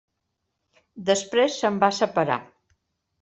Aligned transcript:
Després 1.09 1.57
se'n 1.65 1.77
va 1.83 1.91
separar. 1.99 2.39